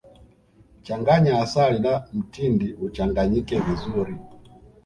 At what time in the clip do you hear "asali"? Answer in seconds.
1.41-1.79